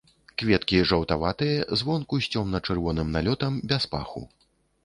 [0.41, 4.27] Кветкі жаўтаватыя, звонку з цёмна-чырвоным налётам, без паху.